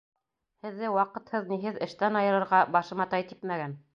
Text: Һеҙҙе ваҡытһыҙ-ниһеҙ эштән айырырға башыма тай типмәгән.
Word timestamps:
Һеҙҙе 0.67 0.87
ваҡытһыҙ-ниһеҙ 0.95 1.77
эштән 1.87 2.19
айырырға 2.21 2.65
башыма 2.77 3.09
тай 3.15 3.29
типмәгән. 3.33 3.81